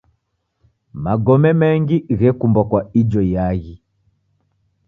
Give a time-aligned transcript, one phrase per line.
[1.03, 3.75] Magome mengi ghekumbwa kwa ijo iaghi.